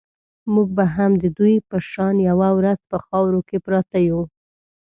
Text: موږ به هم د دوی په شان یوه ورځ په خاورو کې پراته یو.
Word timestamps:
موږ 0.53 0.67
به 0.77 0.85
هم 0.95 1.11
د 1.23 1.25
دوی 1.37 1.55
په 1.69 1.77
شان 1.91 2.15
یوه 2.29 2.49
ورځ 2.57 2.79
په 2.91 2.97
خاورو 3.05 3.39
کې 3.47 3.57
پراته 3.65 3.97
یو. 4.09 4.21